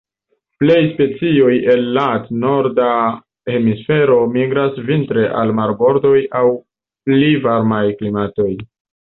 [0.61, 2.87] Plej specioj el lat norda
[3.53, 6.45] hemisfero migras vintre al marbordoj aŭ
[7.11, 8.51] pli varmaj klimatoj.